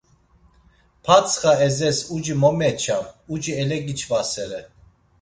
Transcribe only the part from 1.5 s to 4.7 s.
Ezes uci mo meçam, uci elegiç̌vasere.